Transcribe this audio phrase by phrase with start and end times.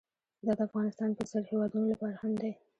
[0.45, 2.51] دا د افغانستان په څېر هېوادونو لپاره هم دی.